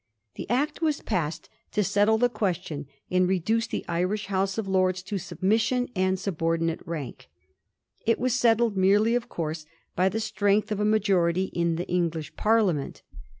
The 0.33 0.49
Act 0.49 0.81
was 0.81 1.01
passed 1.01 1.47
to 1.73 1.83
settle 1.83 2.17
the 2.17 2.27
question, 2.27 2.87
and 3.11 3.29
reduce 3.29 3.67
the 3.67 3.85
Irish 3.87 4.25
House 4.25 4.57
of 4.57 4.67
Lords 4.67 5.03
to 5.03 5.19
sub 5.19 5.43
mission 5.43 5.89
and 5.95 6.17
subordinate 6.17 6.79
rank. 6.87 7.29
It 8.07 8.17
was 8.17 8.33
settled 8.33 8.75
merely 8.75 9.13
of 9.13 9.29
course 9.29 9.67
by 9.95 10.09
the 10.09 10.19
strength 10.19 10.71
of 10.71 10.79
a 10.79 10.85
majority 10.85 11.51
in 11.53 11.75
the 11.75 11.87
English 11.87 12.35
Parliament. 12.35 13.03